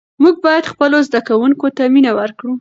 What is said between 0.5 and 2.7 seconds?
خپلو زده کوونکو ته مینه ورکړو.